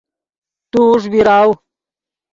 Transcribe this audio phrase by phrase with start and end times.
[0.71, 1.49] تو اوݰ بیراؤ